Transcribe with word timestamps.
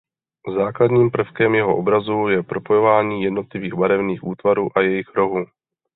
Základním 0.57 1.11
prvkem 1.11 1.55
jeho 1.55 1.77
obrazů 1.77 2.27
je 2.27 2.43
propojování 2.43 3.21
jednotlivých 3.23 3.73
barevných 3.73 4.23
útvarů 4.23 4.69
a 4.77 4.81
jejich 4.81 5.15
rohů. 5.15 5.45